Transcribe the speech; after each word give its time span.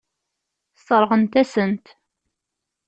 Sseṛɣent-asen-t. 0.77 1.85